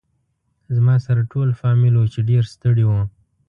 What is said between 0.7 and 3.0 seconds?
زما سره ټول فامیل و چې ډېر ستړي و.